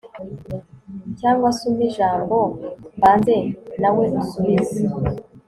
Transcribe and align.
cyangwa 1.19 1.49
se 1.57 1.61
umpe 1.69 1.83
ijambo 1.89 2.37
mbanze, 2.97 3.35
nawe 3.81 4.03
unsubize 4.17 4.79